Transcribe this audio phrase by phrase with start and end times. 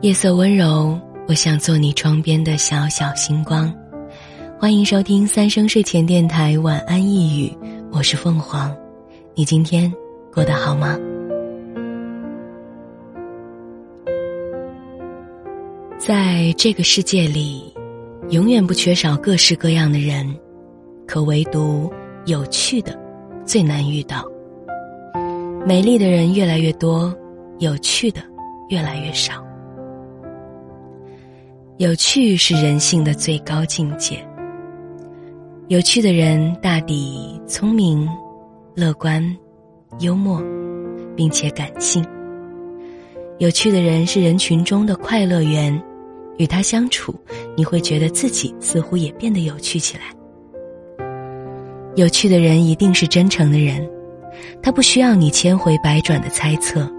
[0.00, 0.96] 夜色温柔，
[1.26, 3.74] 我想做你窗边的小小星光。
[4.56, 7.52] 欢迎收听三生睡前电台晚安一语，
[7.90, 8.72] 我是凤凰。
[9.34, 9.92] 你今天
[10.32, 10.96] 过得好吗？
[15.98, 17.74] 在这个世界里，
[18.30, 20.32] 永远不缺少各式各样的人，
[21.08, 21.92] 可唯独
[22.24, 22.96] 有趣的
[23.44, 24.24] 最难遇到。
[25.66, 27.12] 美丽的人越来越多，
[27.58, 28.20] 有趣的
[28.68, 29.47] 越来越少。
[31.78, 34.18] 有趣是人性的最高境界。
[35.68, 38.08] 有趣的人大抵聪明、
[38.74, 39.24] 乐观、
[40.00, 40.42] 幽默，
[41.14, 42.04] 并且感性。
[43.38, 45.80] 有趣的人是人群中的快乐源，
[46.36, 47.14] 与他相处，
[47.56, 50.02] 你会觉得自己似乎也变得有趣起来。
[51.94, 53.88] 有趣的人一定是真诚的人，
[54.60, 56.90] 他不需要你千回百转的猜测，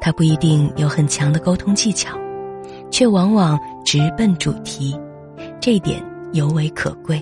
[0.00, 2.18] 他不一定有很强的沟通技巧。
[3.00, 4.94] 却往往直奔主题，
[5.58, 7.18] 这一点尤为可贵。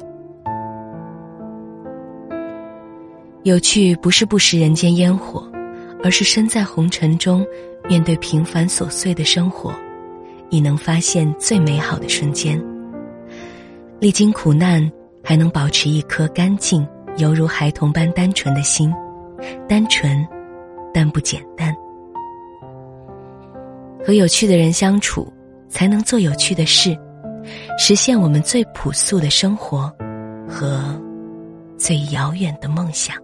[3.45, 5.49] 有趣不是不食人间烟火，
[6.03, 7.47] 而是身在红尘中，
[7.89, 9.73] 面对平凡琐碎的生活，
[10.51, 12.61] 已能发现最美好的瞬间。
[14.01, 14.91] 历经苦难，
[15.23, 16.85] 还能保持一颗干净、
[17.19, 18.93] 犹如孩童般单纯的心，
[19.69, 20.27] 单纯，
[20.93, 21.73] 但不简单。
[24.05, 25.33] 和有趣的人相处。
[25.69, 26.97] 才能做有趣的事，
[27.79, 29.93] 实现我们最朴素的生活
[30.49, 31.01] 和
[31.77, 33.17] 最遥远的梦想。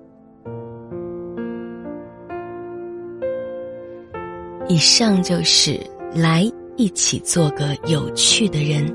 [4.67, 5.79] 以上就是
[6.15, 8.91] 来一起做个有趣的人。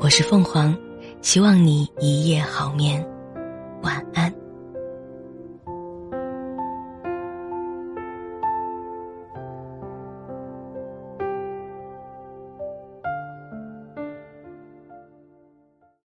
[0.00, 0.76] 我是凤凰，
[1.22, 3.04] 希望你一夜好眠。
[3.82, 4.27] 晚安